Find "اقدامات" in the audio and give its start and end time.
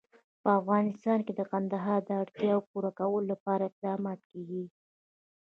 3.69-4.19